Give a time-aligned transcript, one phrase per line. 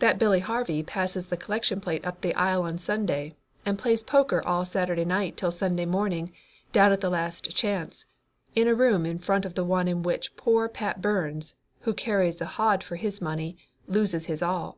[0.00, 4.42] "That Billy Harvey passes the collection plate up the aisle on Sunday and plays poker
[4.46, 6.30] all Saturday night till Sunday morning
[6.72, 8.04] down at the Last Chance,
[8.54, 12.42] in a room in front of the one in which poor Pat Burns, who carries
[12.42, 13.56] a hod for his money,
[13.88, 14.76] loses his all.